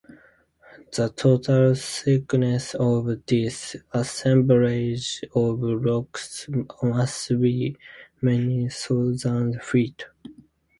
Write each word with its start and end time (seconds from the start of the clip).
The 0.97 1.09
total 1.09 1.75
thickness 1.75 2.73
of 2.73 3.23
this 3.27 3.75
assemblage 3.91 5.23
of 5.35 5.61
rocks 5.61 6.49
must 6.81 7.39
be 7.39 7.77
many 8.19 8.67
thousand 8.69 9.61
feet. 9.61 10.05